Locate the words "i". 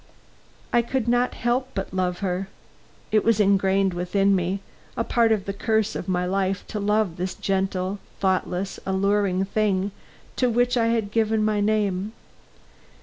0.73-0.81, 10.75-10.87